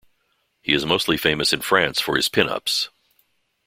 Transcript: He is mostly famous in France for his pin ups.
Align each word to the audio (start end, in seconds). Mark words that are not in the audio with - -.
He 0.63 0.73
is 0.73 0.83
mostly 0.83 1.15
famous 1.15 1.53
in 1.53 1.61
France 1.61 2.01
for 2.01 2.15
his 2.15 2.27
pin 2.27 2.49
ups. 2.49 2.89